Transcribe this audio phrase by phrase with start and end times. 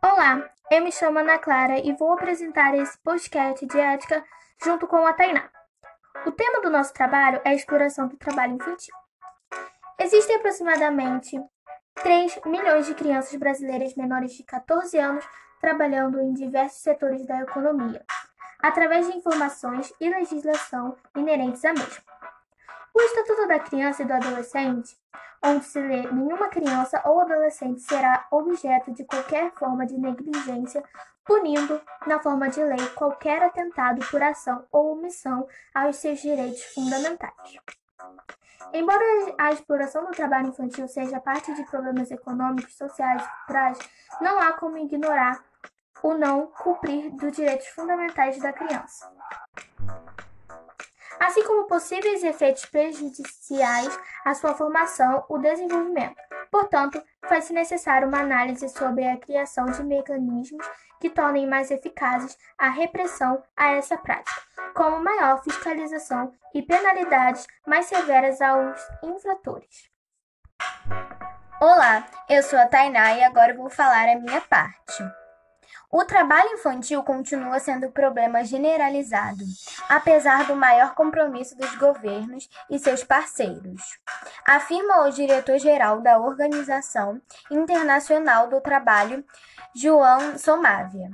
[0.00, 4.24] Olá, eu me chamo Ana Clara e vou apresentar esse podcast de ética
[4.62, 5.50] junto com a Tainá.
[6.24, 8.94] O tema do nosso trabalho é a exploração do trabalho infantil.
[9.98, 11.36] Existem aproximadamente
[11.96, 15.24] 3 milhões de crianças brasileiras menores de 14 anos
[15.60, 18.04] trabalhando em diversos setores da economia,
[18.62, 22.04] através de informações e legislação inerentes à mesma.
[22.94, 24.96] O Estatuto da Criança e do Adolescente,
[25.42, 30.82] onde se lê nenhuma criança ou adolescente será objeto de qualquer forma de negligência,
[31.24, 37.58] punindo, na forma de lei, qualquer atentado por ação ou omissão aos seus direitos fundamentais.
[38.72, 39.04] Embora
[39.38, 43.78] a exploração do trabalho infantil seja parte de problemas econômicos, sociais e culturais,
[44.20, 45.42] não há como ignorar
[46.02, 49.10] o não cumprir dos direitos fundamentais da criança
[51.20, 56.16] assim como possíveis efeitos prejudiciais à sua formação ou desenvolvimento.
[56.50, 60.66] Portanto, faz-se necessário uma análise sobre a criação de mecanismos
[61.00, 64.40] que tornem mais eficazes a repressão a essa prática,
[64.74, 69.90] como maior fiscalização e penalidades mais severas aos infratores.
[71.60, 75.02] Olá, eu sou a Tainá e agora vou falar a minha parte.
[75.90, 79.42] O trabalho infantil continua sendo problema generalizado,
[79.88, 83.98] apesar do maior compromisso dos governos e seus parceiros,
[84.46, 89.24] afirma o diretor-geral da Organização Internacional do Trabalho,
[89.74, 91.10] João Somávia.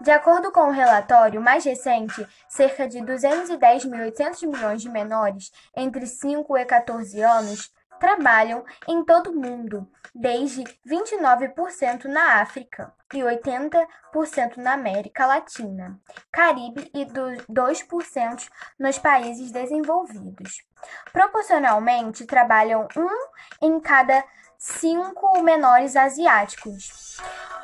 [0.00, 6.56] De acordo com o relatório mais recente, cerca de 210.800 milhões de menores entre 5
[6.58, 14.72] e 14 anos trabalham em todo o mundo, desde 29% na África e 80% na
[14.72, 16.00] América Latina,
[16.32, 20.64] Caribe e 2% nos países desenvolvidos.
[21.12, 24.24] Proporcionalmente, trabalham um em cada
[24.58, 27.18] cinco menores asiáticos,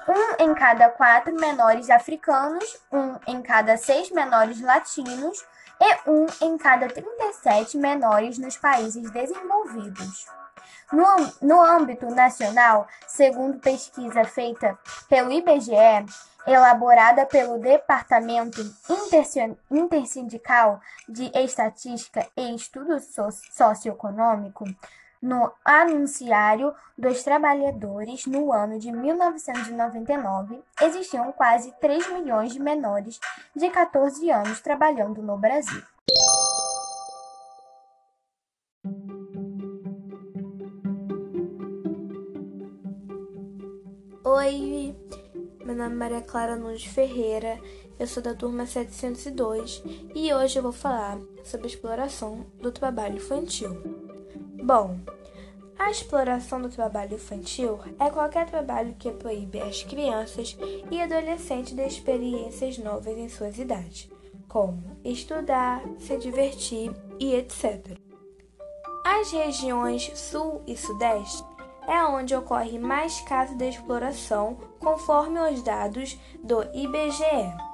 [0.07, 5.45] um em cada quatro menores africanos, um em cada seis menores latinos
[5.81, 10.27] e um em cada 37 menores nos países desenvolvidos.
[10.93, 11.05] No,
[11.43, 14.79] no âmbito nacional, segundo pesquisa feita
[15.09, 16.07] pelo IBGE,
[16.47, 18.61] elaborada pelo Departamento
[19.69, 22.99] Intersindical de Estatística e Estudo
[23.53, 24.65] Socioeconômico,
[25.27, 33.19] no Anunciário dos Trabalhadores, no ano de 1999, existiam quase 3 milhões de menores
[33.55, 35.83] de 14 anos trabalhando no Brasil.
[44.25, 44.97] Oi,
[45.65, 47.59] meu nome é Maria Clara Nunes Ferreira,
[47.99, 49.83] eu sou da turma 702
[50.15, 54.07] e hoje eu vou falar sobre a exploração do trabalho infantil.
[54.63, 54.99] Bom,
[55.87, 60.59] a exploração do trabalho infantil é qualquer trabalho que proíbe as crianças
[60.91, 64.11] e adolescentes de experiências novas em suas idades,
[64.49, 67.97] como estudar, se divertir e etc.
[69.05, 71.45] As regiões Sul e Sudeste
[71.87, 77.66] é onde ocorre mais casos de exploração, conforme os dados do IBGE.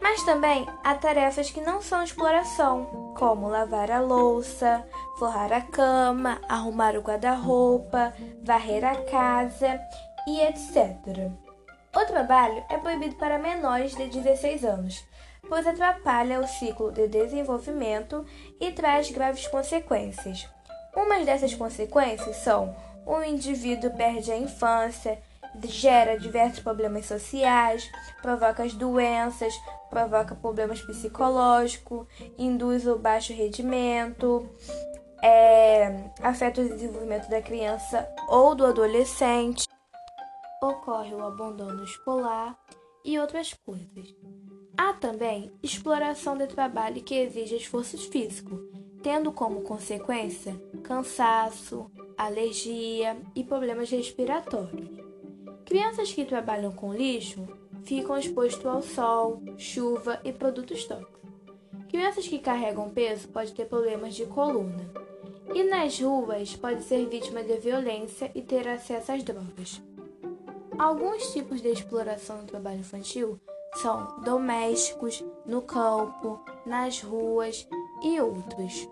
[0.00, 4.84] Mas também há tarefas que não são exploração, como lavar a louça,
[5.18, 9.80] forrar a cama, arrumar o guarda-roupa, varrer a casa
[10.26, 11.30] e etc.
[11.94, 15.04] O trabalho é proibido para menores de 16 anos,
[15.48, 18.24] pois atrapalha o ciclo de desenvolvimento
[18.60, 20.48] e traz graves consequências.
[20.96, 22.74] Umas dessas consequências são
[23.04, 25.18] o indivíduo perde a infância,
[25.64, 27.90] gera diversos problemas sociais,
[28.22, 29.52] provoca as doenças,
[29.90, 32.06] provoca problemas psicológicos,
[32.38, 34.48] induz o baixo rendimento,
[35.22, 39.68] é, afeta o desenvolvimento da criança ou do adolescente,
[40.62, 42.56] ocorre o abandono escolar
[43.04, 44.14] e outras coisas.
[44.78, 48.58] Há também exploração de trabalho que exige esforço físico,
[49.02, 54.88] tendo como consequência cansaço, alergia e problemas respiratórios.
[55.64, 57.46] Crianças que trabalham com lixo
[57.84, 61.20] ficam expostos ao sol, chuva e produtos tóxicos.
[61.88, 64.88] Crianças que carregam peso podem ter problemas de coluna.
[65.52, 69.82] E nas ruas pode ser vítima de violência e ter acesso às drogas.
[70.78, 73.40] Alguns tipos de exploração no trabalho infantil
[73.74, 77.68] são domésticos, no campo, nas ruas
[78.02, 78.88] e outros.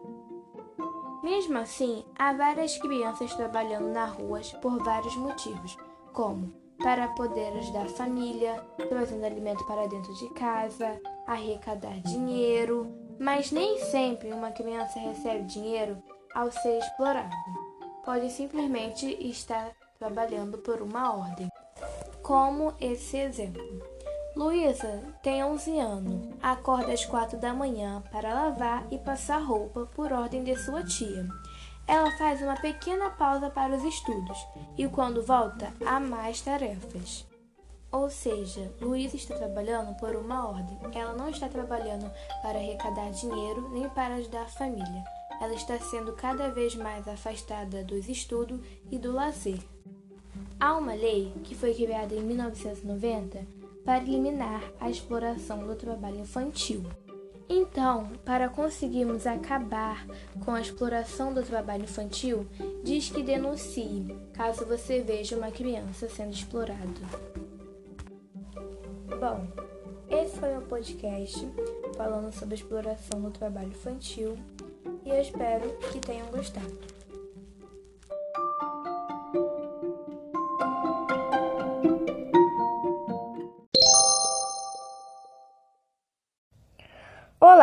[1.23, 5.77] Mesmo assim, há várias crianças trabalhando nas ruas por vários motivos,
[6.13, 6.53] como
[6.83, 13.79] para poder ajudar a família, trazendo alimento para dentro de casa, arrecadar dinheiro, mas nem
[13.85, 16.01] sempre uma criança recebe dinheiro
[16.35, 17.35] ao ser explorado.
[18.05, 21.49] pode simplesmente estar trabalhando por uma ordem.
[22.23, 23.63] Como esse exemplo.
[24.35, 30.13] Luísa tem 11 anos, acorda às 4 da manhã para lavar e passar roupa por
[30.13, 31.27] ordem de sua tia.
[31.89, 34.39] Ela faz uma pequena pausa para os estudos
[34.77, 37.27] e, quando volta, há mais tarefas.
[37.91, 40.79] Ou seja, Luísa está trabalhando por uma ordem.
[40.95, 42.11] Ela não está trabalhando
[42.43, 45.05] para arrecadar dinheiro nem para ajudar a família.
[45.41, 49.61] Ela está sendo cada vez mais afastada dos estudos e do lazer.
[50.61, 53.47] Há uma lei que foi criada em 1990
[53.83, 56.85] para eliminar a exploração do trabalho infantil.
[57.49, 60.07] Então, para conseguirmos acabar
[60.45, 62.47] com a exploração do trabalho infantil,
[62.85, 67.01] diz que denuncie caso você veja uma criança sendo explorada.
[69.19, 69.47] Bom,
[70.11, 71.49] esse foi o podcast
[71.97, 74.37] falando sobre a exploração do trabalho infantil
[75.05, 76.98] e eu espero que tenham gostado.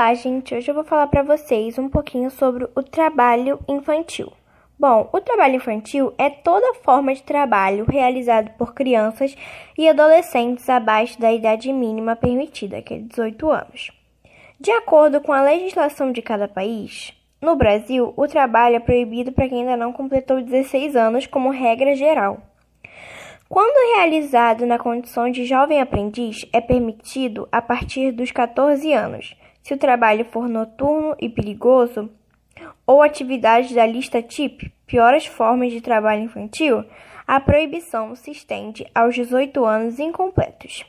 [0.06, 0.54] Olá, gente!
[0.54, 4.31] Hoje eu vou falar para vocês um pouquinho sobre o trabalho infantil.
[4.78, 9.36] Bom, o trabalho infantil é toda forma de trabalho realizado por crianças
[9.75, 13.92] e adolescentes abaixo da idade mínima permitida, que é 18 anos.
[14.60, 17.12] De acordo com a legislação de cada país,
[17.42, 21.96] no Brasil, o trabalho é proibido para quem ainda não completou 16 anos, como regra
[21.96, 22.38] geral.
[23.50, 29.73] Quando realizado na condição de jovem aprendiz, é permitido a partir dos 14 anos se
[29.73, 32.07] o trabalho for noturno e perigoso,
[32.85, 36.85] ou atividades da lista TIP, piores formas de trabalho infantil,
[37.25, 40.85] a proibição se estende aos 18 anos incompletos.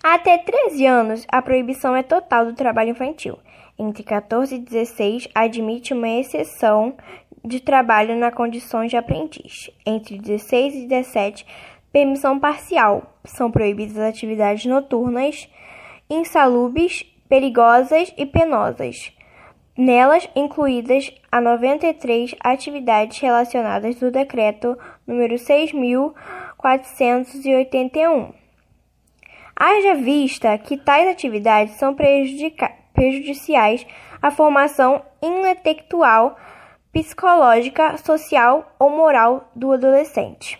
[0.00, 3.36] Até 13 anos, a proibição é total do trabalho infantil.
[3.76, 6.94] Entre 14 e 16, admite uma exceção
[7.44, 9.70] de trabalho na condições de aprendiz.
[9.84, 11.44] Entre 16 e 17,
[11.90, 13.18] permissão parcial.
[13.24, 15.48] São proibidas atividades noturnas,
[16.08, 19.16] insalubres perigosas e penosas,
[19.78, 28.34] nelas incluídas a 93 atividades relacionadas do Decreto número 6.481.
[29.54, 33.86] Haja vista que tais atividades são prejudiciais
[34.20, 36.36] à formação intelectual,
[36.92, 40.58] psicológica, social ou moral do adolescente.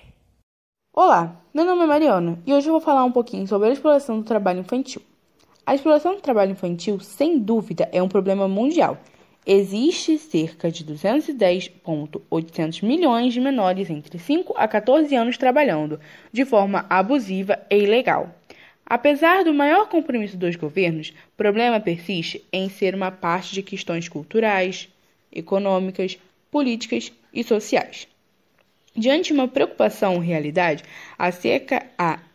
[0.94, 4.20] Olá, meu nome é Mariana e hoje eu vou falar um pouquinho sobre a exploração
[4.20, 5.02] do trabalho infantil.
[5.66, 8.98] A exploração do trabalho infantil, sem dúvida, é um problema mundial.
[9.46, 16.00] Existe cerca de 210,800 milhões de menores entre 5 a 14 anos trabalhando
[16.32, 18.34] de forma abusiva e ilegal.
[18.84, 24.08] Apesar do maior compromisso dos governos, o problema persiste em ser uma parte de questões
[24.08, 24.88] culturais,
[25.32, 26.18] econômicas,
[26.50, 28.08] políticas e sociais.
[28.96, 30.82] Diante de uma preocupação realidade
[31.16, 31.86] acerca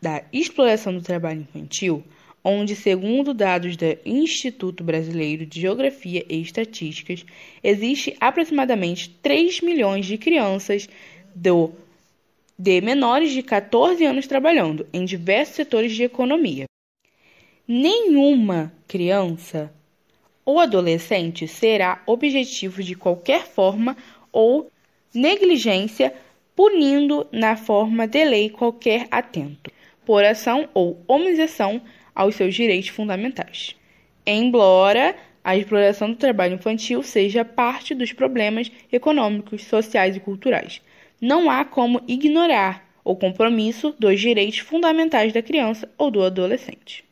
[0.02, 2.02] da exploração do trabalho infantil,
[2.48, 7.26] onde, segundo dados do Instituto Brasileiro de Geografia e Estatísticas,
[7.64, 10.88] existe aproximadamente 3 milhões de crianças
[11.34, 11.72] do,
[12.58, 16.66] de menores de 14 anos trabalhando em diversos setores de economia.
[17.68, 19.74] Nenhuma criança
[20.46, 23.98] ou adolescente será objetivo de qualquer forma
[24.32, 24.70] ou
[25.12, 26.14] negligência,
[26.56, 29.72] punindo na forma de lei qualquer atento,
[30.06, 31.82] por ação ou omissão
[32.16, 33.76] aos seus direitos fundamentais.
[34.26, 40.82] Embora a exploração do trabalho infantil seja parte dos problemas econômicos, sociais e culturais,
[41.22, 47.06] não há como ignorar o compromisso dos direitos fundamentais da criança ou do adolescente.